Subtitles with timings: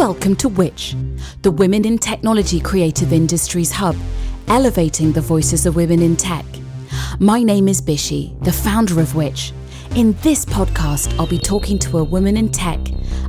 [0.00, 3.94] Welcome to WITCiH, the Women in Technology Creative Industries Hub,
[4.48, 6.46] elevating the voices of women in tech.
[7.18, 9.52] My name is Bishi, the founder of WITCiH.
[9.96, 12.80] In this podcast, I'll be talking to a woman in tech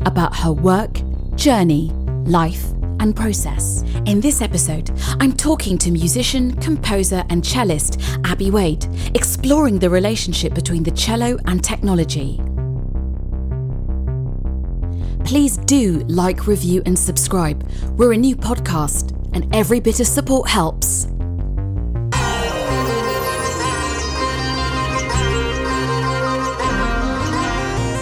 [0.06, 1.02] about her work,
[1.36, 1.92] journey,
[2.24, 2.64] life,
[3.02, 3.82] and process.
[4.06, 10.54] In this episode, I'm talking to musician, composer, and cellist Abi Wade, exploring the relationship
[10.54, 12.40] between the cello and technology.
[15.32, 17.66] Please do like, review, and subscribe.
[17.96, 21.06] We're a new podcast, and every bit of support helps.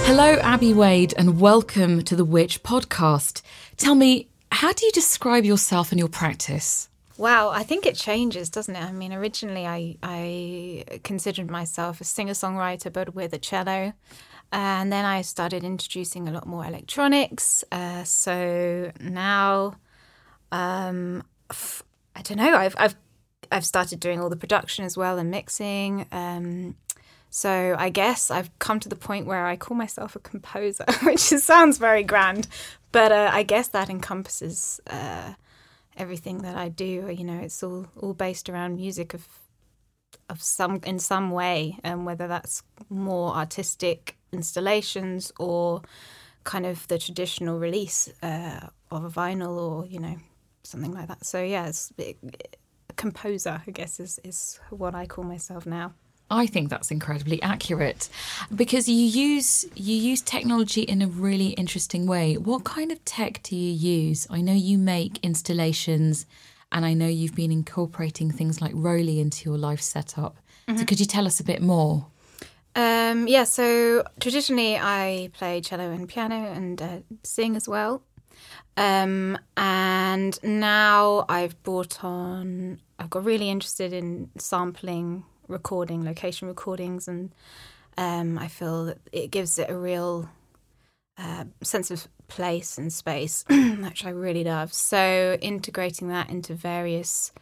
[0.07, 3.43] Hello, Abi Wade, and welcome to the WITCiH podcast.
[3.77, 6.89] Tell me, how do you describe yourself and your practice?
[7.19, 8.83] Wow, I think it changes, doesn't it?
[8.83, 13.93] I mean, originally I I considered myself a singer songwriter, but with a cello,
[14.51, 17.63] and then I started introducing a lot more electronics.
[17.71, 19.75] Uh, so now,
[20.51, 21.23] um,
[22.15, 22.55] I don't know.
[22.55, 22.95] I've I've
[23.51, 26.05] I've started doing all the production as well and mixing.
[26.11, 26.75] Um,
[27.29, 31.19] so I guess I've come to the point where I call myself a composer, which
[31.19, 32.47] sounds very grand,
[32.91, 35.33] but uh, I guess that encompasses uh,
[35.95, 37.13] everything that I do.
[37.15, 39.27] You know, it's all all based around music of
[40.27, 45.81] of some in some way, and whether that's more artistic installations or
[46.43, 50.17] kind of the traditional release uh, of a vinyl or you know
[50.63, 51.25] something like that.
[51.25, 52.17] So yeah, it's, it,
[52.95, 55.93] composer, I guess, is is what I call myself now.
[56.31, 58.07] I think that's incredibly accurate
[58.55, 62.37] because you use you use technology in a really interesting way.
[62.37, 64.27] What kind of tech do you use?
[64.29, 66.27] I know you make installations
[66.71, 70.37] and I know you've been incorporating things like ROLI into your life setup.
[70.67, 70.77] Mm-hmm.
[70.77, 72.05] So could you tell us a bit more?
[72.75, 78.03] Um, yeah, so traditionally I play cello and piano and uh, sing as well.
[78.77, 87.07] Um, and now I've brought on, I've got really interested in sampling, recording, location recordings,
[87.07, 87.33] and
[87.97, 90.29] um, I feel that it gives it a real
[91.17, 94.73] uh, sense of place and space, which I really love.
[94.73, 97.33] So integrating that into various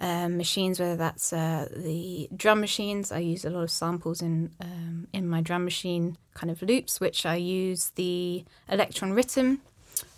[0.00, 3.10] um, machines, whether that's uh, the drum machines.
[3.10, 7.00] I use a lot of samples in um, in my drum machine kind of loops,
[7.00, 9.58] which I use the Elektron Rytm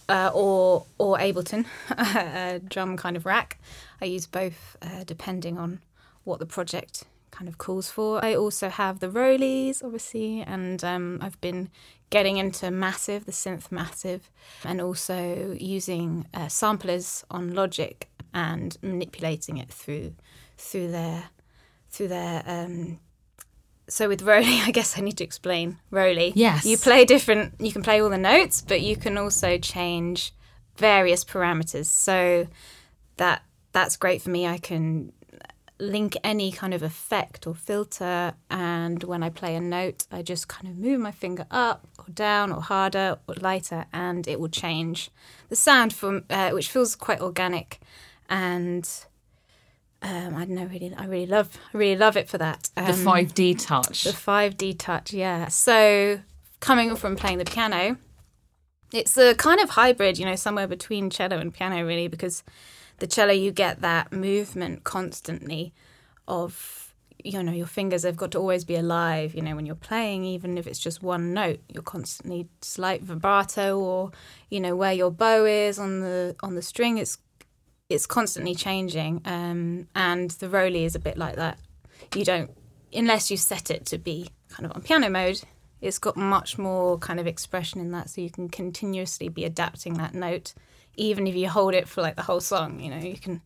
[0.09, 1.65] uh, or or Ableton
[2.69, 3.59] drum kind of rack.
[4.03, 5.81] I use both uh, depending on
[6.25, 8.23] what the project kind of calls for.
[8.25, 11.71] I also have the ROLIs, obviously, and um, I've been
[12.11, 14.31] getting into Massive, the synth Massive,
[14.65, 20.15] and also using uh, samplers on Logic and manipulating it through
[20.57, 21.25] through their
[21.91, 23.01] through their um,
[23.89, 26.33] so with ROLI, I guess I need to explain ROLI.
[26.35, 26.65] Yes.
[26.65, 30.33] You play different you can play all the notes, but you can also change
[30.77, 31.87] various parameters.
[31.87, 32.47] So
[33.17, 33.43] that
[33.73, 34.47] that's great for me.
[34.47, 35.13] I can
[35.79, 40.47] link any kind of effect or filter and when I play a note, I just
[40.47, 44.49] kind of move my finger up or down or harder or lighter and it will
[44.49, 45.11] change
[45.49, 47.81] the sound from uh, which feels quite organic
[48.31, 48.89] and
[50.03, 52.71] um, I don't know, really, I really love, I really love it for that.
[52.77, 54.05] Um, the five D touch.
[54.05, 55.49] The five D touch, yeah.
[55.49, 56.21] So
[56.61, 57.99] coming from playing the piano,
[58.93, 62.43] it's a kind of hybrid, you know, somewhere between cello and piano, really, because
[62.99, 65.75] the cello you get that movement constantly
[66.29, 69.75] of you know your fingers have got to always be alive you know when you're
[69.75, 74.11] playing even if it's just one note you're constantly slight vibrato or
[74.49, 77.19] you know where your bow is on the on the string it's
[77.91, 81.59] it's constantly changing, um, and the ROLI is a bit like that.
[82.15, 82.51] You don't,
[82.95, 85.43] unless you set it to be kind of on piano mode,
[85.81, 89.95] it's got much more kind of expression in that, so you can continuously be adapting
[89.95, 90.55] that note,
[90.97, 92.81] even if you hold it for like the whole song.
[92.81, 93.43] You know, you can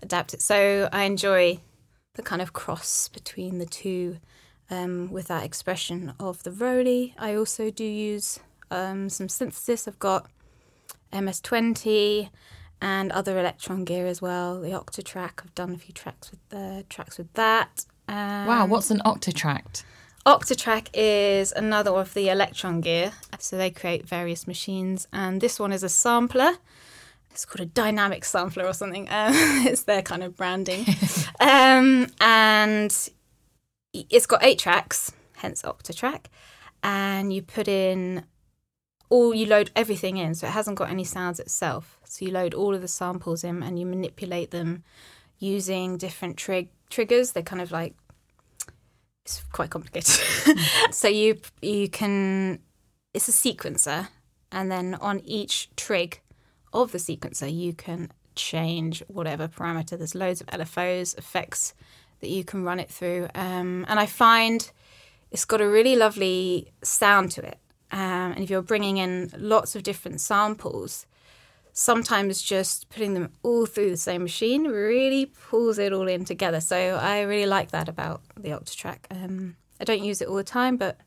[0.00, 0.42] adapt it.
[0.42, 1.58] So I enjoy
[2.14, 4.18] the kind of cross between the two
[4.70, 7.14] um, with that expression of the ROLI.
[7.18, 8.38] I also do use
[8.70, 9.88] um, some synthesis.
[9.88, 10.30] I've got
[11.12, 12.28] MS20
[12.80, 14.60] and other Elektron gear as well.
[14.60, 17.84] The Octatrack, I've done a few tracks with the uh, tracks with that.
[18.08, 19.82] wow, what's an Octatrack?
[20.26, 23.12] Octatrack is another of the Elektron gear.
[23.38, 26.58] So they create various machines, and this one is a sampler.
[27.30, 29.08] It's called a dynamic sampler or something.
[29.10, 29.32] Um,
[29.66, 30.84] it's their kind of branding,
[31.40, 33.10] um, and
[33.94, 36.26] it's got eight tracks, hence Octatrack.
[36.82, 38.24] And you put in
[39.10, 41.98] all you load everything in, so it hasn't got any sounds itself.
[42.04, 44.84] So you load all of the samples in and you manipulate them
[45.38, 47.32] using different trig- triggers.
[47.32, 47.94] They're kind of like
[49.24, 50.18] it's quite complicated.
[50.90, 52.60] so you you can
[53.14, 54.08] it's a sequencer,
[54.52, 56.20] and then on each trig
[56.72, 59.98] of the sequencer, you can change whatever parameter.
[59.98, 61.74] There's loads of LFOs, effects
[62.20, 63.28] that you can run it through.
[63.34, 64.70] Um, and I find
[65.30, 67.58] it's got a really lovely sound to it.
[67.90, 71.06] Um, and if you're bringing in lots of different samples,
[71.72, 76.60] sometimes just putting them all through the same machine really pulls it all in together.
[76.60, 78.98] So I really like that about the Octatrack.
[79.10, 80.98] Um, I don't use it all the time, but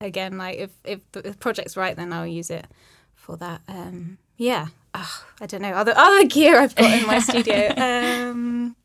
[0.00, 2.66] again, like if if the project's right, then I'll use it
[3.14, 3.60] for that.
[3.68, 7.72] Um, yeah, oh, I don't know other other gear I've got in my studio.
[7.76, 8.76] Um,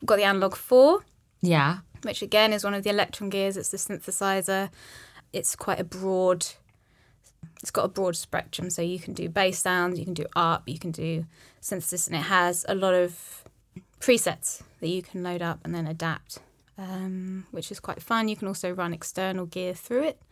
[0.00, 1.04] I've got the Analog Four.
[1.42, 3.56] Yeah, which again is one of the Elektron gears.
[3.56, 4.70] It's the synthesizer.
[5.32, 6.46] It's quite a broad
[7.60, 10.62] it's got a broad spectrum, so you can do bass sounds, you can do ARP,
[10.66, 11.26] you can do
[11.60, 13.44] synthesis, and it has a lot of
[14.00, 16.38] presets that you can load up and then adapt,
[16.78, 18.28] um, which is quite fun.
[18.28, 20.22] You can also run external gear through it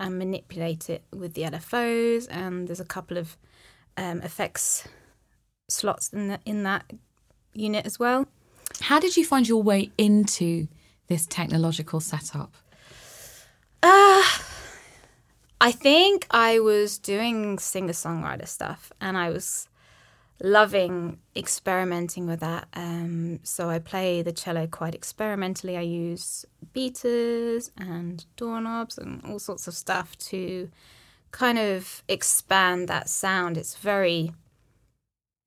[0.00, 3.36] and manipulate it with the LFOs, and there's a couple of
[3.96, 4.88] um, effects
[5.68, 6.92] slots in, the, in that
[7.54, 8.26] unit as well.
[8.80, 10.66] How did you find your way into
[11.06, 12.54] this technological setup?
[13.82, 14.22] Uh,
[15.62, 19.68] I think I was doing singer songwriter stuff and I was
[20.42, 22.66] loving experimenting with that.
[22.74, 25.76] Um, so I play the cello quite experimentally.
[25.76, 30.68] I use beaters and doorknobs and all sorts of stuff to
[31.30, 33.56] kind of expand that sound.
[33.56, 34.32] It's very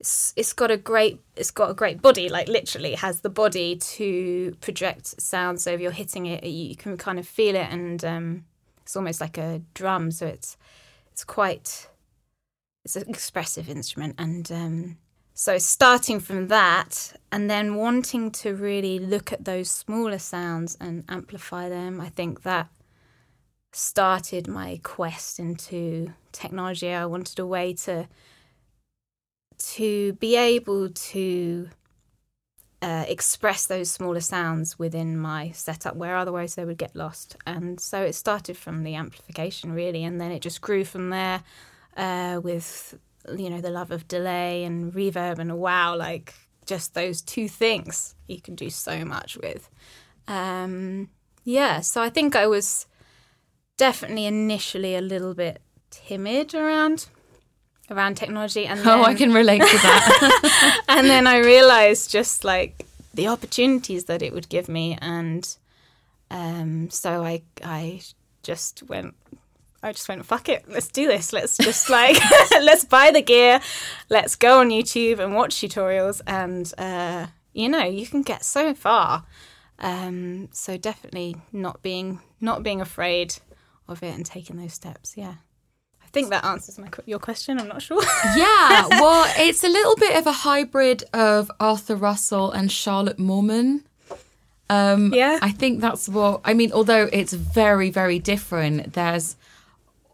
[0.00, 3.76] it's, it's got a great it's got a great body like literally has the body
[3.76, 8.04] to project sound so if you're hitting it you can kind of feel it and
[8.04, 8.44] um,
[8.86, 10.56] it's almost like a drum, so it's
[11.10, 11.88] it's quite
[12.84, 14.96] it's an expressive instrument, and um,
[15.34, 21.02] so starting from that, and then wanting to really look at those smaller sounds and
[21.08, 22.68] amplify them, I think that
[23.72, 26.92] started my quest into technology.
[26.92, 28.06] I wanted a way to
[29.58, 31.70] to be able to
[32.86, 37.36] uh, express those smaller sounds within my setup where otherwise they would get lost.
[37.44, 41.42] And so it started from the amplification really, and then it just grew from there
[41.96, 42.96] uh, with
[43.36, 46.32] you know the love of delay and reverb and wow, like
[46.64, 49.68] just those two things you can do so much with.
[50.28, 51.10] Um,
[51.42, 52.86] yeah, so I think I was
[53.76, 55.60] definitely initially a little bit
[55.90, 57.08] timid around
[57.90, 62.44] around technology and then, oh i can relate to that and then i realized just
[62.44, 62.84] like
[63.14, 65.56] the opportunities that it would give me and
[66.30, 68.00] um, so i i
[68.42, 69.14] just went
[69.82, 71.32] I just went, fuck it, let's do this.
[71.32, 72.16] Let's just like,
[72.50, 73.60] let's buy the gear,
[74.08, 76.20] let's go on YouTube and watch tutorials.
[76.26, 79.24] And, uh, you know, you can get so far.
[79.78, 83.36] Um, so definitely not being, not being afraid
[83.86, 85.14] of it and taking those steps.
[85.16, 85.34] Yeah
[86.16, 87.60] think that answers my your question.
[87.60, 88.02] I'm not sure.
[88.36, 93.82] yeah, well, it's a little bit of a hybrid of Arthur Russell and Charlotte Moorman.
[94.70, 96.72] Um, yeah, I think that's what I mean.
[96.72, 98.94] Although it's very, very different.
[98.94, 99.36] There's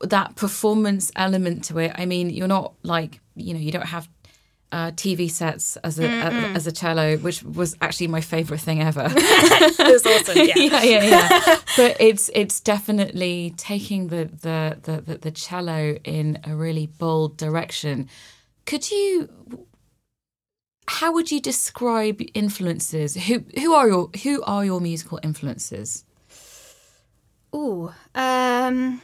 [0.00, 1.92] that performance element to it.
[1.94, 4.08] I mean, you're not like you know, you don't have
[4.72, 8.80] uh, TV sets as a, a, as a cello, which was actually my favorite thing
[8.80, 9.06] ever.
[9.14, 10.38] it was awesome.
[10.38, 10.54] Yeah.
[10.56, 11.58] yeah, yeah, yeah.
[11.76, 18.08] but it's it's definitely taking the, the the the cello in a really bold direction.
[18.64, 19.28] Could you?
[20.88, 23.14] How would you describe influences?
[23.14, 26.04] Who who are your who are your musical influences?
[27.52, 29.02] Oh, um,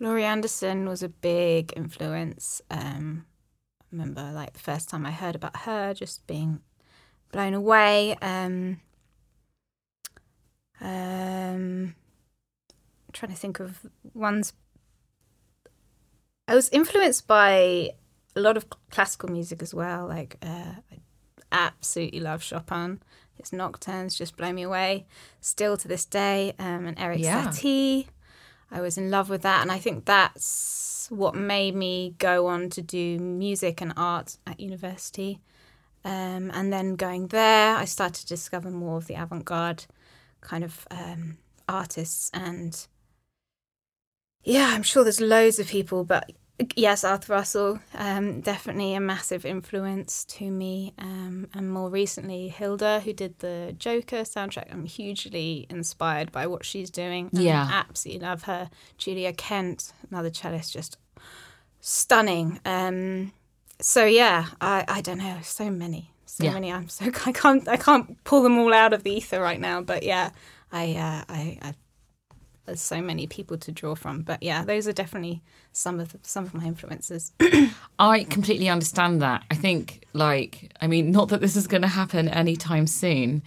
[0.00, 2.60] Laurie Anderson was a big influence.
[2.68, 3.24] Um,
[3.92, 6.60] remember like the first time I heard about her, just being
[7.30, 8.16] blown away.
[8.22, 8.80] Um,
[10.80, 11.94] um,
[13.06, 14.54] I'm trying to think of ones.
[16.48, 17.90] I was influenced by
[18.34, 20.06] a lot of classical music as well.
[20.06, 20.98] Like uh, I
[21.52, 23.00] absolutely love Chopin.
[23.34, 25.06] His nocturnes just blow me away.
[25.40, 27.46] Still to this day, um, and Erik yeah.
[27.48, 28.06] Satie.
[28.72, 32.70] I was in love with that, and I think that's what made me go on
[32.70, 35.40] to do music and art at university.
[36.04, 39.84] Um, and then going there, I started to discover more of the avant garde
[40.40, 41.36] kind of um,
[41.68, 42.30] artists.
[42.32, 42.86] And
[44.42, 46.32] yeah, I'm sure there's loads of people, but
[46.76, 50.94] yes, Arthur Russell, um, definitely a massive influence to me.
[50.98, 54.72] Um, and more recently, Hildur, who did the Joker soundtrack.
[54.72, 57.30] I'm hugely inspired by what she's doing.
[57.32, 57.68] Yeah.
[57.70, 58.70] I absolutely love her.
[58.98, 60.98] Julia Kent, another cellist, just
[61.80, 62.60] stunning.
[62.64, 63.32] Um,
[63.80, 66.54] so yeah, I, I don't know, so many, so yeah.
[66.54, 66.72] many.
[66.72, 69.82] I'm so I can't I can't pull them all out of the ether right now.
[69.82, 70.30] But yeah,
[70.70, 71.74] I uh, I, I
[72.66, 74.22] there's so many people to draw from.
[74.22, 75.42] But yeah, those are definitely
[75.72, 77.32] some of the, some of my influences.
[77.98, 79.44] I completely understand that.
[79.50, 83.42] I think, like, I mean, not that this is going to happen anytime soon,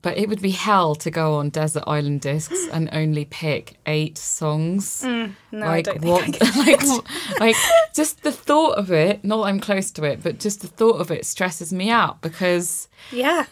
[0.00, 4.16] but it would be hell to go on Desert Island Discs and only pick eight
[4.16, 5.02] songs.
[5.02, 7.06] Mm, no, I don't think I like, what-
[7.40, 7.56] like
[7.94, 9.24] just the thought of it.
[9.24, 12.20] Not that I'm close to it, but just the thought of it stresses me out
[12.22, 13.46] because yeah,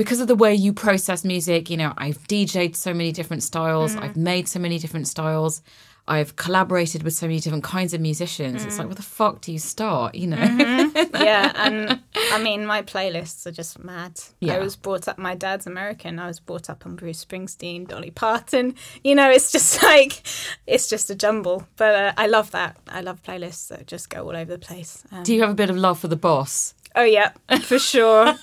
[0.00, 3.94] because of the way you process music, you know, I've DJ'd so many different styles,
[3.94, 4.02] Mm-hmm.
[4.02, 5.60] I've made so many different styles,
[6.08, 8.62] I've collaborated with so many different kinds of musicians.
[8.62, 8.66] Mm.
[8.66, 10.14] It's like, where the fuck do you start?
[10.14, 10.38] You know?
[11.14, 12.00] yeah, and
[12.32, 14.18] I mean, my playlists are just mad.
[14.40, 14.54] Yeah.
[14.54, 15.18] I was brought up.
[15.18, 16.18] My dad's American.
[16.18, 18.76] I was brought up on Bruce Springsteen, Dolly Parton.
[19.04, 20.22] You know, it's just like
[20.66, 21.66] it's just a jumble.
[21.76, 22.78] But uh, I love that.
[22.88, 25.04] I love playlists that just go all over the place.
[25.12, 26.74] Um, do you have a bit of love for the boss?
[26.94, 27.32] Oh yeah,
[27.62, 28.34] for sure.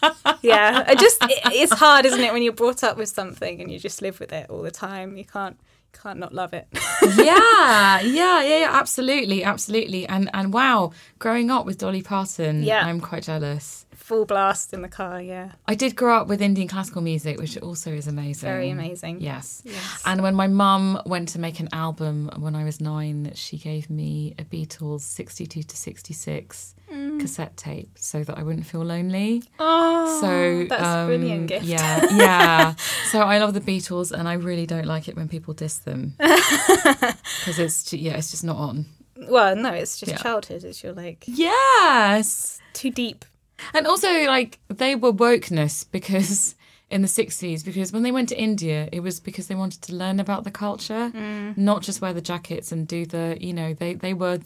[0.42, 3.72] yeah, I just it, it's hard, isn't it, when you're brought up with something and
[3.72, 5.18] you just live with it all the time.
[5.18, 5.60] You can't
[5.94, 6.68] can't not love it.
[7.18, 10.08] yeah, yeah, yeah, yeah, absolutely, absolutely.
[10.08, 12.86] And and wow, growing up with Dolly Parton, Yeah.
[12.86, 13.86] I'm quite jealous.
[14.08, 15.22] Full blast in the car.
[15.22, 18.48] Yeah, I did grow up with Indian classical music, which also is amazing.
[18.48, 19.20] very amazing.
[19.20, 19.62] Yes.
[19.66, 20.02] Yes.
[20.06, 23.90] And when my mum went to make an album when I was nine, she gave
[23.90, 27.20] me a Beatles 62 to 66 Mm.
[27.20, 29.44] cassette tape so that I wouldn't feel lonely.
[29.60, 31.66] Oh, So that's a um, brilliant gift.
[31.66, 32.76] Yeah, yeah.
[33.12, 36.16] so I love the Beatles, and I really don't like it when people diss them
[36.18, 38.86] because it's yeah, it's just not on.
[39.30, 40.18] Well, no, it's just Yeah.
[40.18, 40.64] childhood.
[40.64, 43.26] It's your like Yes, too deep.
[43.74, 46.56] And also like they were wokeness because
[46.90, 49.94] in the 60s because when they went to India it was because they wanted to
[49.94, 51.12] learn about the culture
[51.58, 54.40] not just wear the jackets and do the you know they they were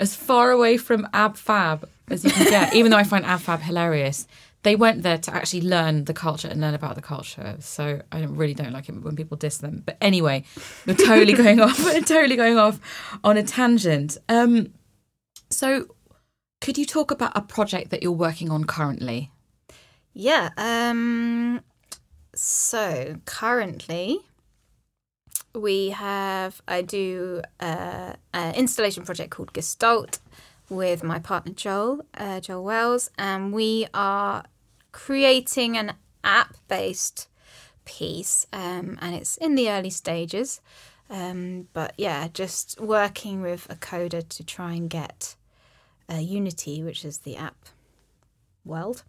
[0.00, 3.40] as far away from ab fab as you can get even though I find ab
[3.40, 4.26] fab hilarious
[4.64, 7.56] they went there to actually learn the culture and learn about the culture.
[7.60, 9.82] So I don't, really don't like it when people diss them.
[9.84, 10.44] But anyway
[10.86, 12.80] we're totally going off we're totally going off
[13.22, 14.18] on a tangent.
[14.28, 14.72] Um
[15.50, 15.93] so
[16.64, 19.30] could you talk about a project that you're working on currently
[20.14, 20.50] Yeah.
[20.56, 21.60] Um.
[22.34, 24.20] So currently,
[25.54, 30.20] we have I do uh, an installation project called Gestalt
[30.70, 34.44] with my partner Joel, uh, Joel Wells, and we are
[34.92, 35.92] creating an
[36.22, 37.28] app-based
[37.84, 40.60] piece, um, and it's in the early stages.
[41.10, 45.36] Um, but yeah, just working with a coder to try and get
[46.10, 47.56] uh, Unity, which is the app
[48.64, 49.02] world,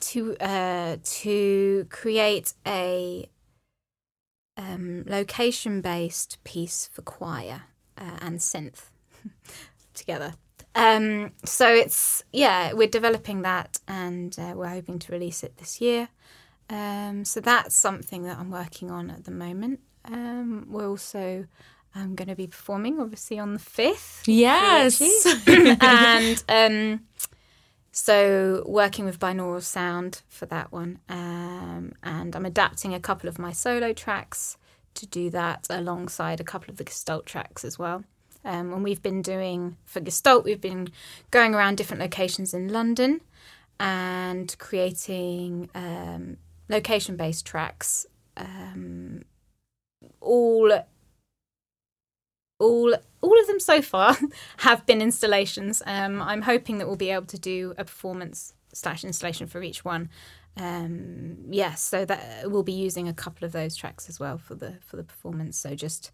[0.00, 3.28] to uh, to create a
[4.56, 7.62] um, location-based piece for choir
[7.98, 8.90] uh, and synth
[9.94, 10.34] together.
[10.74, 15.80] Um, so it's yeah, we're developing that, and uh, we're hoping to release it this
[15.80, 16.08] year.
[16.68, 19.80] Um, so that's something that I'm working on at the moment.
[20.04, 21.46] Um, we're also
[21.94, 24.22] um, going to be performing, obviously, on the fifth.
[24.26, 25.00] Yes.
[25.46, 27.00] and um,
[27.92, 33.36] so working with binaural sound for that one um, and i'm adapting a couple of
[33.36, 34.56] my solo tracks
[34.94, 38.04] to do that alongside a couple of the gestalt tracks as well.
[38.44, 40.88] Um, and we've been doing for gestalt we've been
[41.30, 43.20] going around different locations in london
[43.78, 46.38] and creating um,
[46.70, 48.06] location based tracks
[48.38, 49.24] um,
[50.22, 50.72] all
[52.60, 54.16] all all of them so far
[54.58, 55.82] have been installations.
[55.86, 59.84] Um, I'm hoping that we'll be able to do a performance slash installation for each
[59.84, 60.08] one.
[60.56, 64.54] Um, yes, so that we'll be using a couple of those tracks as well for
[64.54, 65.58] the for the performance.
[65.58, 66.12] So just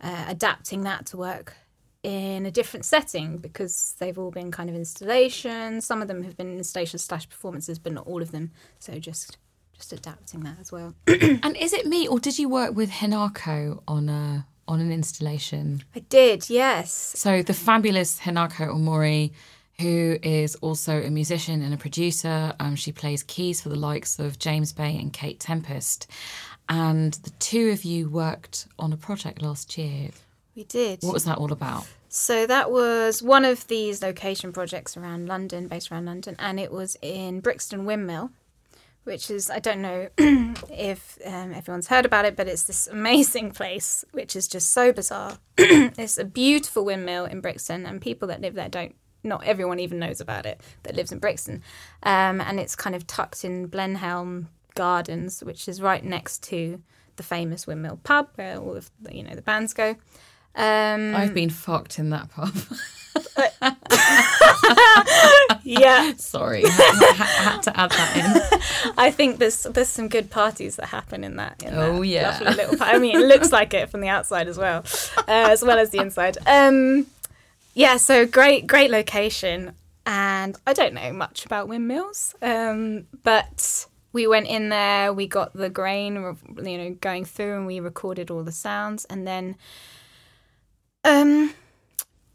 [0.00, 1.56] uh, adapting that to work
[2.02, 5.84] in a different setting because they've all been kind of installations.
[5.84, 8.52] Some of them have been installations slash performances, but not all of them.
[8.78, 9.38] So just
[9.76, 10.94] just adapting that as well.
[11.08, 15.82] And is it me, or did you work with Hinako on a on an installation?
[15.94, 16.92] I did, yes.
[16.92, 19.32] So the fabulous Hinako Omori,
[19.80, 24.18] who is also a musician and a producer, um, she plays keys for the likes
[24.18, 26.10] of James Bay and Kate Tempest,
[26.68, 30.10] and the two of you worked on a project last year.
[30.54, 31.02] We did.
[31.02, 31.86] What was that all about?
[32.08, 36.72] So that was one of these location projects around London, based around London, and it
[36.72, 38.30] was in Brixton Windmill,
[39.06, 43.52] which is I don't know if um, everyone's heard about it, but it's this amazing
[43.52, 45.38] place, which is just so bizarre.
[45.56, 48.94] it's a beautiful windmill in Brixton, and people that live there don't.
[49.22, 51.62] Not everyone even knows about it that lives in Brixton,
[52.02, 56.82] um, and it's kind of tucked in Blenheim Gardens, which is right next to
[57.16, 59.96] the famous Windmill pub where all of the, you know the bands go.
[60.54, 62.54] Um, I've been fucked in that pub.
[65.64, 68.92] yeah, Sorry, had, had to add that in.
[68.98, 71.62] I think there's there's some good parties that happen in that.
[71.62, 72.30] In Oh, that yeah.
[72.30, 72.76] lovely little.
[72.82, 74.84] I mean, it looks like it from the outside as well,
[75.18, 76.38] uh, as well as the inside.
[76.46, 77.06] Um,
[77.74, 79.72] yeah, so great, great location,
[80.06, 85.52] and I don't know much about windmills, um, but we went in there, we got
[85.52, 86.14] the grain,
[86.64, 89.56] you know, going through, and we recorded all the sounds, and then,
[91.04, 91.52] um,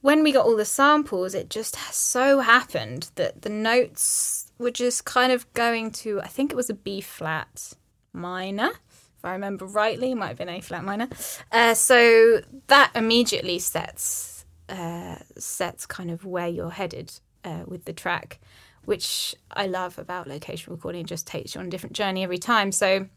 [0.02, 5.06] when we got all the samples, it just so happened that the notes were just
[5.06, 7.74] kind of going to, I think it was a B flat
[8.14, 8.72] minor,
[9.18, 11.08] if I remember rightly, might have been A flat minor.
[11.52, 17.12] Uh, so that immediately sets uh, sets kind of where you're headed
[17.44, 18.40] uh, with the track,
[18.86, 21.02] which I love about location recording.
[21.02, 22.72] It just takes you on a different journey every time.
[22.72, 23.08] So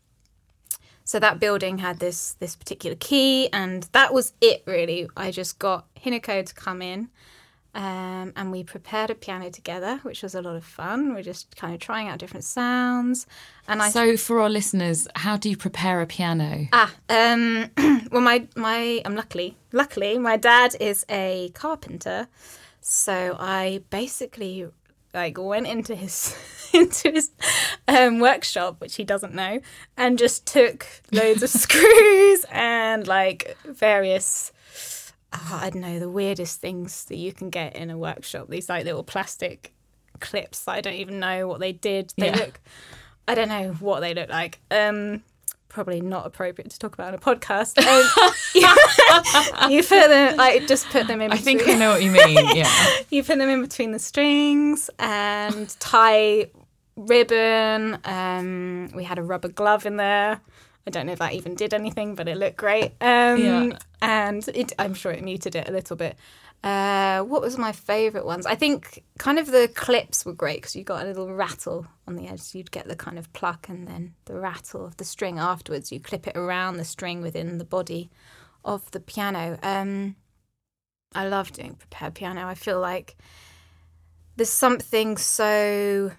[1.04, 5.08] so that building had this this particular key and that was it really.
[5.16, 7.08] I just got hinako to come in
[7.74, 11.12] um, and we prepared a piano together which was a lot of fun.
[11.14, 13.26] We're just kind of trying out different sounds
[13.68, 16.68] and i So, for our listeners, how do you prepare a piano?
[16.72, 17.70] ah um,
[18.10, 22.28] well my my i'm luckily luckily my dad is a carpenter.
[22.80, 24.68] So i basically
[25.14, 26.36] like went into his
[26.74, 27.30] into his
[27.88, 29.60] um, workshop, which he doesn't know,
[29.96, 34.52] and just took loads of screws and like various.
[35.32, 38.48] oh, I don't know the weirdest things that you can get in a workshop.
[38.48, 39.72] These like little plastic
[40.20, 40.66] clips.
[40.68, 42.12] I don't even know what they did.
[42.16, 42.36] They Yeah.
[42.36, 42.60] look.
[43.26, 44.60] I don't know what they look like.
[44.70, 45.22] Um,
[45.74, 47.76] probably not appropriate to talk about on a podcast.
[47.84, 51.32] Um, you put them like just put them in.
[51.32, 52.46] I think I between- know what you mean.
[52.56, 52.70] Yeah.
[53.10, 56.46] you put them in between the strings and tie
[56.96, 57.98] ribbon.
[58.04, 60.40] Um, we had a rubber glove in there.
[60.86, 62.92] I don't know if that even did anything, but it looked great.
[63.00, 63.78] Um, Yeah.
[64.00, 66.16] And it, I'm sure it muted it a little bit.
[66.64, 68.46] Uh, what was my favourite ones?
[68.46, 72.16] I think kind of the clips were great because you got a little rattle on
[72.16, 72.54] the edge.
[72.54, 75.92] You'd get the kind of pluck and then the rattle of the string afterwards.
[75.92, 78.08] You clip it around the string within the body
[78.64, 79.58] of the piano.
[79.62, 80.16] Um,
[81.14, 82.46] I love doing prepared piano.
[82.46, 83.14] I feel like
[84.36, 86.12] there's something so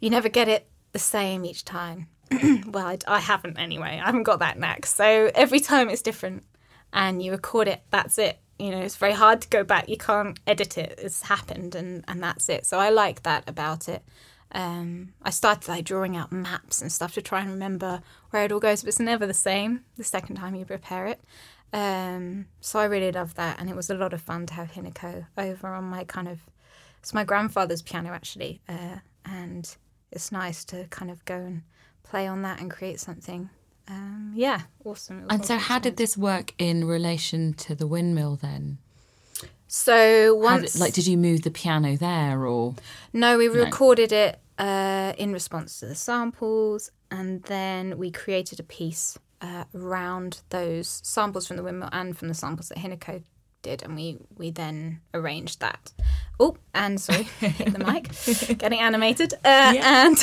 [0.00, 2.08] you never get it the same each time.
[2.66, 4.00] well, I, I haven't anyway.
[4.02, 4.86] I haven't got that knack.
[4.86, 6.44] So every time it's different,
[6.92, 7.82] and you record it.
[7.90, 8.38] That's it.
[8.62, 9.88] You know, it's very hard to go back.
[9.88, 10.94] You can't edit it.
[11.02, 12.64] It's happened, and and that's it.
[12.64, 14.04] So I like that about it.
[14.52, 18.52] Um, I started like drawing out maps and stuff to try and remember where it
[18.52, 21.20] all goes, but it's never the same the second time you prepare it.
[21.72, 24.72] Um, so I really love that, and it was a lot of fun to have
[24.72, 26.38] Hinako over on my kind of
[27.00, 29.76] it's my grandfather's piano actually, uh, and
[30.12, 31.62] it's nice to kind of go and
[32.04, 33.50] play on that and create something.
[33.88, 35.26] Um, yeah, awesome.
[35.28, 38.78] And so, awesome how did this work in relation to the windmill then?
[39.66, 42.74] So once, did, like, did you move the piano there or?
[43.14, 48.62] no, we recorded it uh, in response to the samples, and then we created a
[48.62, 53.22] piece uh, around those samples from the windmill and from the samples that Hinako
[53.62, 55.92] did, and we we then arranged that.
[56.38, 60.16] Oh, and sorry, hit the mic, getting animated, uh, and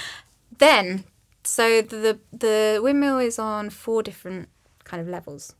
[0.58, 1.04] then
[1.46, 4.48] so the the windmill is on four different
[4.84, 5.54] kind of levels.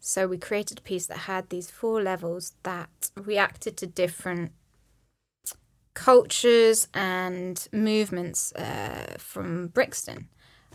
[0.00, 4.52] So we created a piece that had these four levels that reacted to different
[5.94, 10.28] cultures and movements uh, from Brixton.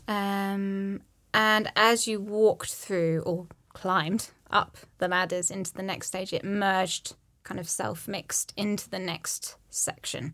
[0.08, 1.02] Um,
[1.34, 6.44] and as you walked through or climbed up the ladders into the next stage, it
[6.44, 10.34] merged, kind of self mixed into the next section.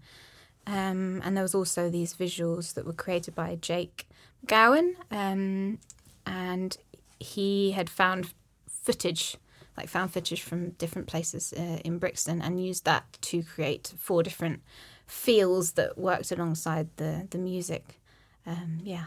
[0.70, 4.08] Um, and there was also these visuals that were created by Jake
[4.46, 5.80] Gowan, um,
[6.28, 6.78] and
[7.20, 8.34] he had found
[8.70, 9.36] footage,
[9.76, 14.22] like found footage from different places uh, in Brixton, and used that to create four
[14.22, 14.62] different
[15.08, 18.00] feels that worked alongside the the music.
[18.46, 19.06] Um, yeah.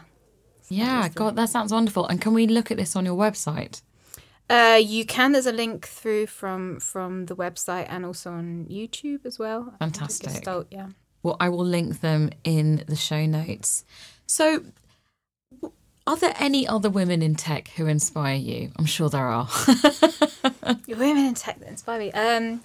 [0.69, 2.07] Yeah, God, that sounds wonderful.
[2.07, 3.81] And can we look at this on your website?
[4.49, 5.31] Uh, you can.
[5.31, 9.61] There's a link through from from the website and also on YouTube as well.
[9.79, 10.29] I think it's Fantastic.
[10.29, 10.89] Gestalt, yeah.
[11.23, 13.85] Well, I will link them in the show notes.
[14.27, 14.63] So,
[16.05, 18.71] are there any other women in tech who inspire you?
[18.77, 19.47] I'm sure there are.
[20.87, 22.11] Women in tech that inspire me.
[22.11, 22.61] Um,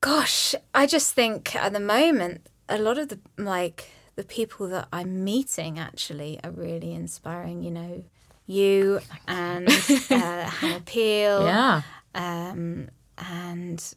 [0.00, 4.88] gosh, I just think at the moment a lot of the like the people that
[4.92, 7.62] I'm meeting actually are really inspiring.
[7.62, 8.04] You know,
[8.46, 11.44] you and uh, Hannah Peel.
[11.44, 11.82] yeah.
[12.16, 13.94] Um, and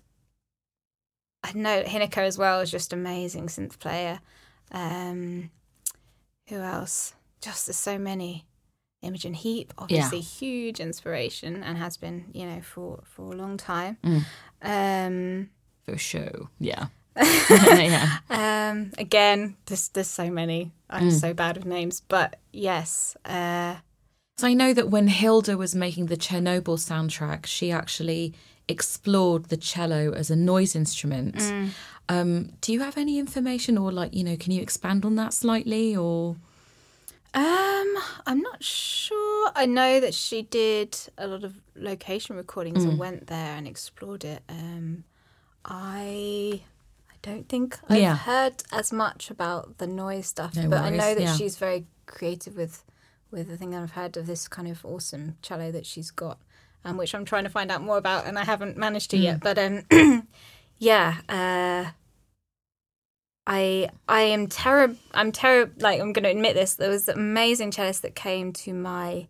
[1.53, 4.19] Know Hinako as well is just amazing synth player.
[4.71, 5.49] Um,
[6.49, 7.13] who else?
[7.41, 8.45] Just there's so many.
[9.01, 13.97] Imogen Heap, obviously huge inspiration and has been, you know, for for a long time.
[14.03, 14.25] Mm.
[14.61, 15.49] Um,
[15.83, 16.87] For sure, Yeah.
[17.19, 18.19] yeah.
[18.29, 20.71] um, again, there's there's so many.
[20.89, 21.19] I'm Mm.
[21.19, 23.77] so bad with names, but yes, uh,
[24.37, 28.33] So I know that when Hildur was making the Chernobyl soundtrack, she actually
[28.71, 31.35] explored the cello as a noise instrument.
[31.35, 31.69] Mm.
[32.09, 35.33] Um, do you have any information, or like you know, can you expand on that
[35.33, 36.35] slightly, or
[37.33, 37.95] Um,
[38.27, 39.51] I'm not sure.
[39.55, 42.89] I know that she did a lot of location recordings Mm.
[42.89, 44.41] and went there and explored it.
[44.49, 45.05] Um,
[45.63, 46.61] I
[47.13, 48.15] I don't think I've Yeah.
[48.17, 51.35] heard as much about the noise stuff, No but I know that yeah.
[51.37, 52.83] she's very creative with
[53.31, 56.37] with the thing that I've heard of this kind of awesome cello that she's got,
[56.85, 59.23] um, which I'm trying to find out more about, and I haven't managed to Mm.
[59.23, 59.39] yet.
[59.41, 60.27] But um,
[60.77, 61.17] yeah.
[61.29, 61.91] Uh,
[63.47, 64.97] I I am terrible.
[65.13, 65.73] I'm terrible.
[65.79, 66.75] Like I'm going to admit this.
[66.75, 69.27] There was an amazing cellist that came to my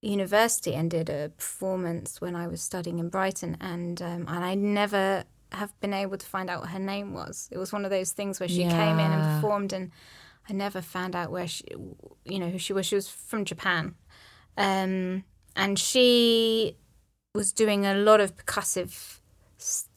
[0.00, 4.54] university and did a performance when I was studying in Brighton, and um, and I
[4.54, 7.48] never have been able to find out what her name was.
[7.52, 9.90] It was one of those things where she came in and performed, and
[10.48, 11.64] I never found out where she,
[12.24, 12.86] you know, who she was.
[12.86, 13.94] She was from Japan,
[14.56, 15.24] um,
[15.56, 16.76] and she
[17.34, 19.20] was doing a lot of percussive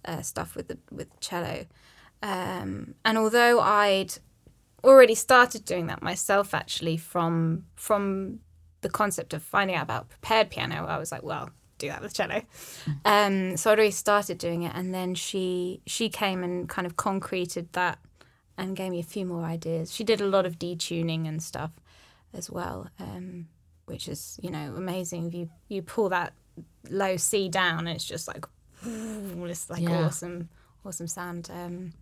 [0.05, 1.65] uh, stuff with the with cello.
[2.23, 4.13] Um, and although I'd
[4.83, 8.39] already started doing that myself, actually from from
[8.81, 12.13] the concept of finding out about prepared piano, I was like, well, do that with
[12.13, 12.41] cello.
[13.05, 16.97] Um, so I'd already started doing it, and then she she came and kind of
[16.97, 17.99] concreted that
[18.57, 19.93] and gave me a few more ideas.
[19.93, 21.71] She did a lot of detuning and stuff
[22.33, 23.47] as well, um,
[23.87, 25.27] which is you know amazing.
[25.27, 26.33] If you you pull that
[26.89, 28.45] low C down, and it's just like
[28.85, 30.05] it's like Yeah.
[30.05, 30.49] awesome
[30.85, 31.49] awesome sound.
[31.51, 31.93] Um,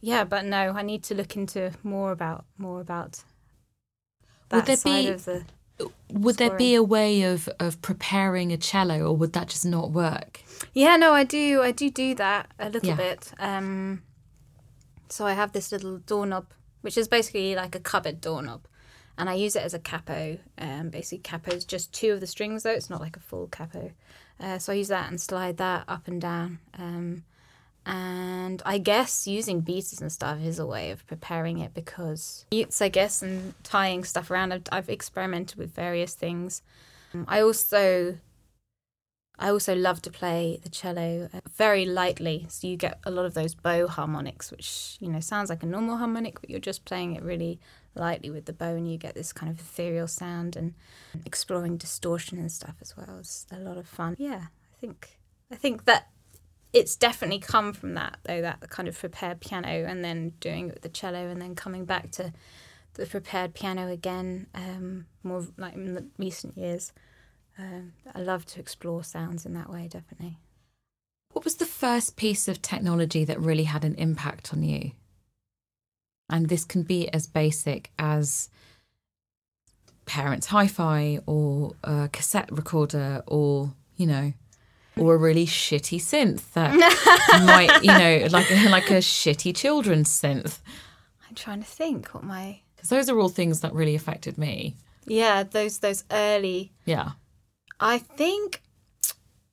[0.00, 3.24] yeah, but no, I need to look into more about more about
[4.52, 5.44] Would there side be- of the.
[6.10, 9.90] would there be a way of of preparing a cello, or would that just not
[9.90, 10.40] work?
[10.72, 11.62] Yeah, no, I do.
[11.62, 12.96] I do do that a little Yeah.
[12.96, 13.32] bit.
[13.38, 14.02] Um,
[15.08, 16.46] so I have this little doorknob,
[16.82, 18.66] which is basically like a cupboard doorknob,
[19.18, 20.38] and I use it as a capo.
[20.56, 23.48] Um, basically, capo is just two of the strings, though it's not like a full
[23.48, 23.90] capo.
[24.40, 26.60] Uh, so I use that and slide that up and down.
[26.78, 27.24] Um,
[27.84, 32.80] and I guess using beaters and stuff is a way of preparing it because mutes,
[32.80, 34.52] I guess, and tying stuff around.
[34.52, 36.62] I've, I've experimented with various things.
[37.12, 38.18] Um, I also
[39.40, 43.24] I also love to play the cello uh, very lightly, so you get a lot
[43.24, 46.84] of those bow harmonics, which you know sounds like a normal harmonic, but you're just
[46.84, 47.58] playing it really
[47.98, 50.74] lightly with the bow, and you get this kind of ethereal sound and
[51.24, 53.18] exploring distortion and stuff as well.
[53.18, 54.16] It's a lot of fun.
[54.18, 55.18] Yeah, I think
[55.50, 56.08] I think that
[56.72, 60.74] it's definitely come from that though, that kind of prepared piano, and then doing it
[60.74, 62.32] with the cello, and then coming back to
[62.94, 66.92] the prepared piano again, um, more like in the recent years.
[67.58, 70.38] Um, I love to explore sounds in that way, definitely.
[71.32, 74.92] What was the first piece of technology that really had an impact on you?
[76.30, 78.48] And this can be as basic as
[80.04, 84.32] parents' hi fi or a cassette recorder or, you know,
[84.96, 86.74] or a really shitty synth that
[87.44, 90.58] might, you know, like a, like a shitty children's synth.
[91.28, 94.76] I'm trying to think what my Because those are all things that really affected me.
[95.06, 96.72] yeah those those early.
[96.84, 97.12] Yeah.
[97.80, 98.60] I think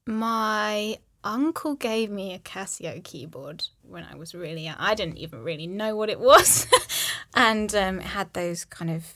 [0.08, 4.78] my uncle gave me a Casio keyboard when I was really young.
[4.80, 6.68] I didn't even really know what it was,
[7.34, 9.14] and um, it had those kind of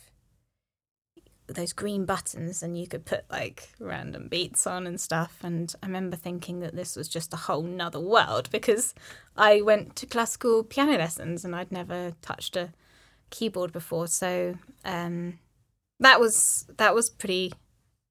[1.48, 5.38] those green buttons and you could put like random beats on and stuff.
[5.42, 8.94] And i remember thinking that this was just a whole nother world because
[9.36, 12.70] i went to classical piano lessons and i'd never touched a
[13.30, 14.08] keyboard before.
[14.08, 15.40] So um,
[16.00, 17.54] that was that was pretty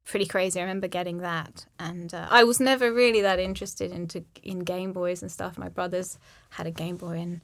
[0.09, 4.25] pretty crazy i remember getting that and uh, i was never really that interested into
[4.43, 6.19] in game boys and stuff my brothers
[6.51, 7.41] had a game boy and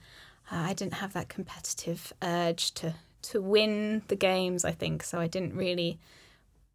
[0.51, 5.03] uh, i didn't have that competitive urge to to win the games, I think.
[5.03, 5.99] So I didn't really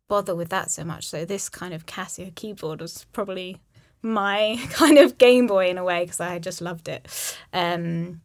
[0.07, 1.07] bother with that so much.
[1.07, 3.61] So this kind of Casio keyboard was probably
[4.01, 7.07] my kind of Game Boy in a way because I just loved it.
[7.53, 8.21] Um,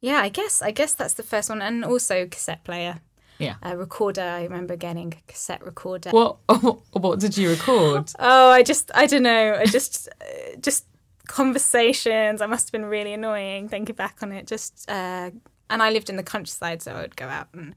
[0.00, 3.00] yeah, I guess I guess that's the first one, and also cassette player.
[3.38, 3.56] Yeah.
[3.62, 4.22] A recorder.
[4.22, 6.10] I remember getting a cassette recorder.
[6.10, 6.38] What
[6.92, 8.10] what did you record?
[8.18, 9.56] Oh, I just I don't know.
[9.58, 10.86] I just uh, just
[11.26, 12.40] conversations.
[12.40, 14.46] I must have been really annoying thinking back on it.
[14.46, 15.30] Just uh,
[15.70, 17.74] and I lived in the countryside, so I would go out and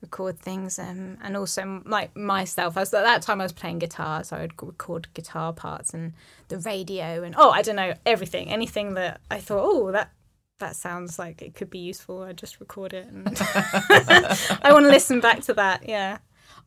[0.00, 2.76] record things, um, and also like myself.
[2.76, 5.92] I was at that time I was playing guitar, so I would record guitar parts
[5.92, 6.12] and
[6.48, 10.10] the radio and oh, I don't know everything, anything that I thought oh that
[10.60, 12.22] that sounds like it could be useful.
[12.22, 13.26] I just record it, and
[14.62, 15.88] I want to listen back to that.
[15.88, 16.18] Yeah.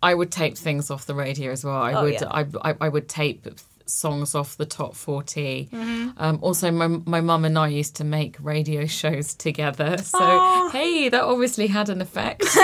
[0.01, 1.81] I would tape things off the radio as well.
[1.81, 2.27] I Oh, would yeah.
[2.29, 3.47] I, I I would tape
[3.85, 6.09] songs off the top 40 Mm-hmm.
[6.17, 11.09] um, also my my mum and i used to make radio shows together so hey
[11.09, 12.45] that obviously had an effect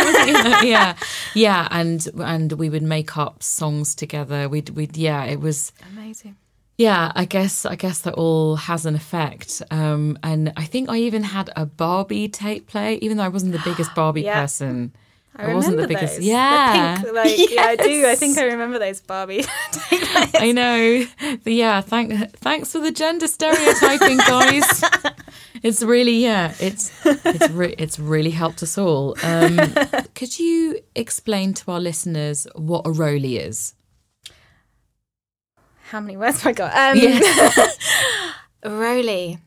[0.64, 0.96] yeah
[1.36, 6.38] yeah and and we would make up songs together we'd we'd yeah it was Amazing.
[6.80, 9.62] Yeah, I guess I guess that all has an effect.
[9.70, 13.52] Um, and I think I even had a Barbie tape play, even though I wasn't
[13.52, 14.40] the biggest Barbie Yeah.
[14.42, 14.94] person.
[15.36, 16.16] I, wasn't the remember biggest.
[16.18, 16.26] those.
[16.26, 18.06] Yeah, The pink, like, yeah, I do.
[18.08, 19.44] I think I remember those Barbie.
[19.92, 21.06] I know.
[21.44, 24.84] But yeah, thank thanks for the gender stereotyping, guys.
[25.62, 29.16] It's really yeah, it's it's re- it's really helped us all.
[29.22, 29.58] Um,
[30.16, 33.74] could you explain to our listeners what a ROLI is?
[35.90, 36.72] How many words have I got?
[36.76, 37.00] Um,
[38.64, 39.40] ROLI.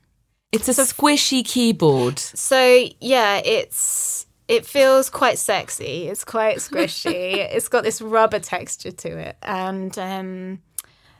[0.50, 2.18] It's a squishy keyboard.
[2.18, 6.08] So yeah, it's it feels quite sexy.
[6.08, 7.36] It's quite squishy.
[7.54, 10.60] it's got this rubber texture to it, and um,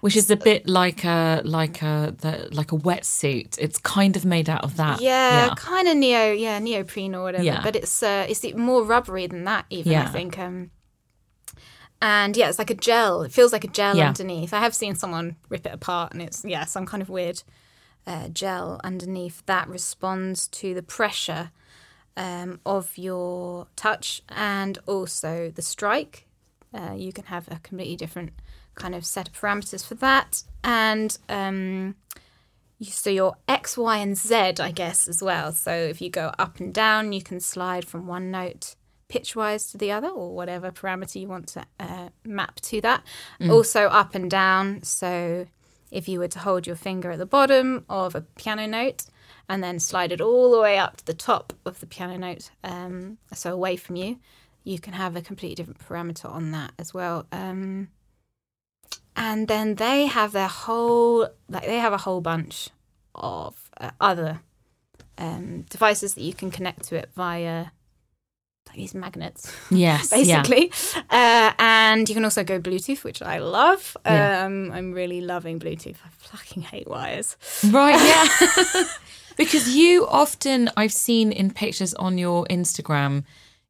[0.00, 3.56] which is a bit like a like a the, like a wetsuit.
[3.60, 5.00] It's kind of made out of that.
[5.00, 7.44] yeah, kind of neo, yeah, neoprene or whatever.
[7.44, 7.60] Yeah.
[7.62, 9.66] But it's uh, it's more rubbery than that.
[9.70, 10.36] Even I think.
[10.36, 10.72] Um,
[12.02, 13.22] and yeah, it's like a gel.
[13.22, 14.08] It feels like a gel Yeah.
[14.08, 14.52] underneath.
[14.52, 17.42] I have seen someone rip it apart, and it's yeah, some kind of weird
[18.06, 21.52] uh, gel underneath that responds to the pressure
[22.16, 26.26] um, of your touch and also the strike.
[26.74, 28.32] Uh, you can have a completely different
[28.74, 31.94] kind of set of parameters for that, and um,
[32.78, 35.52] you, so your X, Y, and Z, I guess, as well.
[35.52, 38.74] So if you go up and down, you can slide from one note
[39.12, 43.00] pitch wise to the other, or whatever parameter you want to uh, map to that.
[43.50, 44.82] Also up and down.
[44.82, 45.46] So
[45.90, 49.04] if you were to hold your finger at the bottom of a piano note
[49.50, 52.50] and then slide it all the way up to the top of the piano note,
[52.64, 54.18] um, so away from you,
[54.64, 57.26] you can have a completely different parameter on that as well.
[57.30, 57.88] Um,
[59.14, 62.70] and then they have their whole, like they have a whole bunch
[63.14, 64.40] of uh, other
[65.18, 67.66] um, devices that you can connect to it via
[68.74, 70.10] these magnets Yes.
[70.16, 70.42] Yeah.
[70.42, 70.72] basically.
[71.10, 73.96] Uh, and you can also go Bluetooth, which I love.
[74.06, 74.44] Yeah.
[74.44, 75.96] Um, I'm really loving Bluetooth.
[76.04, 77.36] I fucking hate wires.
[77.70, 77.96] Right.
[78.00, 78.84] Yeah.
[79.36, 83.24] because you often I've seen in pictures on your Instagram,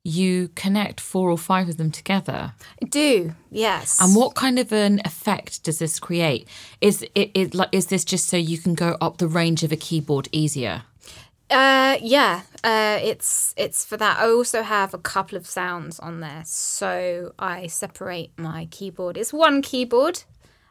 [0.04, 2.52] you connect four or five of them together.
[2.82, 4.00] I do, yes.
[4.00, 6.48] And what kind of an effect does this create?
[6.80, 9.70] Is it, it like is this just so you can go up the range of
[9.70, 10.82] a keyboard easier?
[11.52, 14.18] Uh, yeah, uh, it's it's for that.
[14.18, 19.16] I also have a couple of sounds on there, so I separate my keyboard.
[19.18, 20.22] It's one keyboard,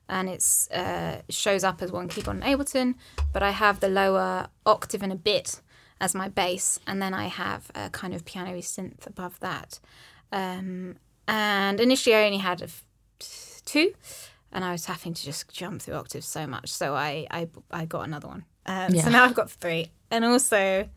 [0.09, 2.95] and it's uh, shows up as one keyboard in Ableton.
[3.31, 5.61] But I have the lower octave and a bit
[5.99, 9.79] as my bass, and then I have a kind of piano-y synth above that.
[10.31, 10.95] Um,
[11.27, 12.83] and initially, I only had f-
[13.65, 13.93] two,
[14.51, 17.85] and I was having to just jump through octaves so much, so I I, I
[17.85, 18.45] got another one.
[18.65, 19.03] Um, Yeah.
[19.03, 20.87] So now I've got three, and also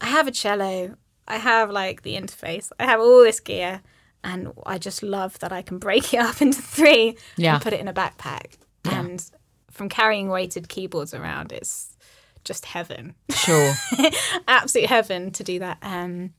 [0.00, 0.94] I have a cello.
[1.26, 2.70] I have like the interface.
[2.78, 3.82] I have all this gear,
[4.22, 7.54] and I just love that I can break it up into three Yeah.
[7.54, 8.54] and put it in a backpack.
[8.84, 9.00] Yeah.
[9.00, 9.30] And
[9.70, 11.96] from carrying weighted keyboards around, it's
[12.44, 13.74] just heaven, Sure.
[14.48, 15.78] absolute heaven to do that.
[15.82, 16.32] Um,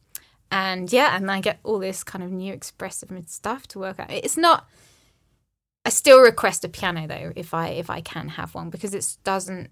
[0.51, 4.09] and yeah, and I get all this kind of new expressive stuff to work out.
[4.09, 4.67] It's not.
[5.85, 9.17] I still request a piano though, if I if I can have one, because it
[9.23, 9.69] doesn't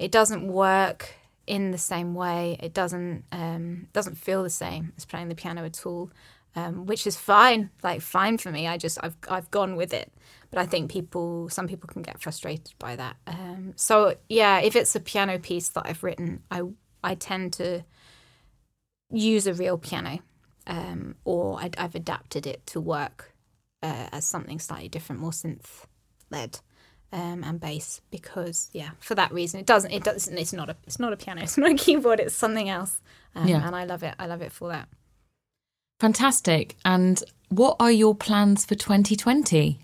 [0.00, 1.14] it doesn't work
[1.46, 2.56] in the same way.
[2.60, 6.10] It doesn't um, doesn't feel the same as playing the piano at all,
[6.54, 8.66] um, which is fine, like fine for me.
[8.66, 10.12] I just I've I've gone with it,
[10.50, 13.16] but I think people some people can get frustrated by that.
[13.26, 16.62] Um, so yeah, if it's a piano piece that I've written, I
[17.02, 17.84] I tend to
[19.10, 20.18] use a real piano,
[20.66, 23.34] um, or I, I've adapted it to work
[23.82, 25.84] uh, as something slightly different, more synth
[26.30, 26.58] led
[27.12, 30.76] um, and bass because yeah for that reason it doesn't it doesn't it's not a
[30.86, 33.00] it's not a piano it's not a keyboard it's something else
[33.34, 33.66] um, Yeah.
[33.66, 34.88] and I love it I love it for that
[35.98, 36.76] Fantastic.
[36.84, 39.78] And what are your plans for 2020?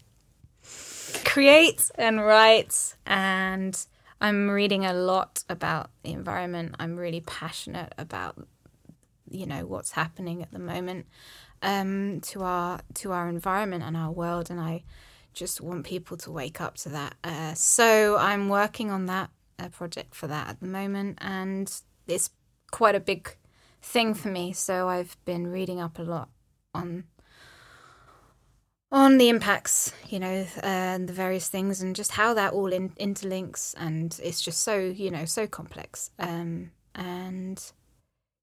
[1.25, 3.87] create and write and
[4.21, 8.47] I'm reading a lot about the environment I'm really passionate about
[9.31, 11.07] you know what's happening at the moment
[11.63, 14.83] um, to our to our environment and our world and I
[15.33, 19.31] just want people to wake up to that uh, so I'm working on that
[19.73, 21.73] project for that at the moment and
[22.09, 22.31] it's
[22.73, 23.37] quite a big
[23.81, 26.31] thing for me so I've been reading up a lot
[26.75, 27.05] on
[28.93, 32.71] on the impacts, you know, uh, and the various things, and just how that all
[32.71, 36.11] in- interlinks, and it's just so, you know, so complex.
[36.19, 37.73] Um, and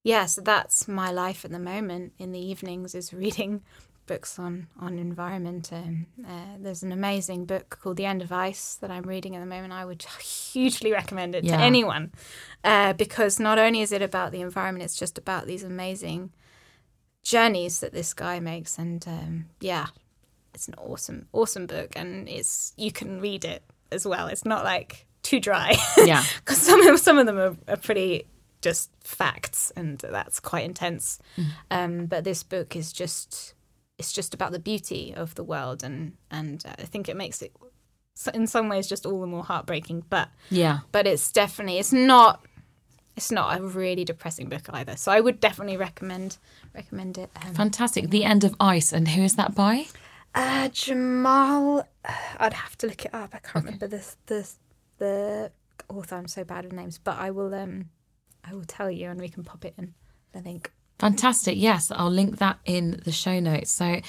[0.03, 2.13] yeah, so that's my life at the moment.
[2.17, 3.61] In the evenings, is reading
[4.09, 5.69] books on on environment.
[5.71, 9.39] Um, uh, there's an amazing book called The End of Ice that I'm reading at
[9.39, 9.71] the moment.
[9.71, 10.03] I would
[10.51, 11.57] hugely recommend it Yeah.
[11.57, 12.11] to anyone
[12.63, 16.31] uh, because not only is it about the environment, it's just about these amazing
[17.23, 19.87] journeys that this guy makes, and um, yeah,
[20.53, 24.27] it's an awesome, awesome book, and it's you can read it as well.
[24.27, 25.75] It's not like too dry.
[25.97, 26.23] Yeah.
[26.39, 28.25] because some of some of them are, are pretty
[28.61, 31.19] just facts, and that's quite intense.
[31.71, 33.53] Um, but this book is just
[33.99, 37.53] it's just about the beauty of the world, and and I think it makes it
[38.33, 40.05] in some ways just all the more heartbreaking.
[40.09, 40.79] But Yeah.
[40.91, 42.43] but it's definitely it's not
[43.15, 44.95] it's not a really depressing book either.
[44.95, 46.37] So I would definitely recommend
[46.73, 47.29] recommend it.
[47.45, 48.09] Um, Fantastic.
[48.09, 48.93] The End of Ice.
[48.93, 49.85] And who is that by?
[50.35, 51.85] uh, Jamal,
[52.39, 53.31] I'd have to look it up.
[53.33, 54.49] I can't remember the the
[54.97, 55.51] the
[55.89, 56.15] author.
[56.15, 57.89] I'm so bad with names, but I will um
[58.45, 59.93] I will tell you, and we can pop it in
[60.31, 60.71] the link.
[60.99, 61.55] Fantastic.
[61.57, 63.71] Yes, I'll link that in the show notes.
[63.71, 64.01] So,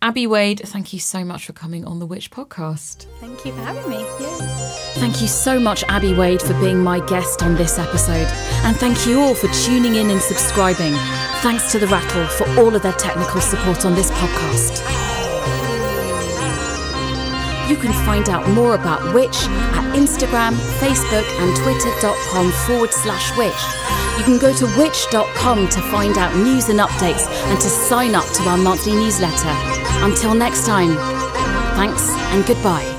[0.00, 3.06] Abi Wade, thank you so much for coming on the WITCiH podcast.
[3.20, 3.98] Thank you for having me.
[3.98, 4.38] Yay.
[4.94, 8.26] Thank you so much, Abi Wade, for being my guest on this episode.
[8.64, 10.94] And thank you all for tuning in and subscribing.
[11.42, 15.27] Thanks to The Rattle for all of their technical support on this podcast.
[17.68, 24.18] You can find out more about WITCiH at Instagram, Facebook, and Twitter.com forward slash WITCiH.
[24.18, 28.26] You can go to witcih.com to find out news and updates and to sign up
[28.34, 29.54] to our monthly newsletter.
[30.02, 30.96] Until next time,
[31.76, 32.97] thanks and goodbye.